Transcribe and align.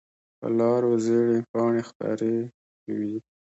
په 0.39 0.47
لارو 0.57 0.91
زېړې 1.05 1.37
پاڼې 1.51 1.81
خپرې 1.89 2.35
وي 2.97 3.15